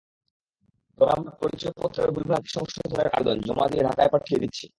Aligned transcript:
তবে 0.99 1.11
আমরা 1.11 1.31
পরিচয়পত্রের 1.41 2.09
ভুলভ্রান্তি 2.15 2.49
সংশোধনের 2.57 3.07
আবেদন 3.09 3.37
জমা 3.47 3.65
নিয়ে 3.71 3.85
ঢাকায় 3.87 4.11
পাঠিয়ে 4.13 4.41
দিচ্ছি। 4.43 4.65